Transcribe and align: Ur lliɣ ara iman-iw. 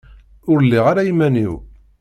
Ur 0.51 0.59
lliɣ 0.65 0.85
ara 0.91 1.07
iman-iw. 1.11 1.53